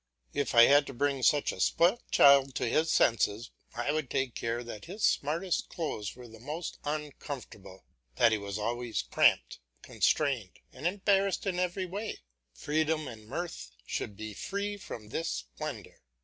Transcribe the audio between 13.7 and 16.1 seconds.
should flee before his splendour.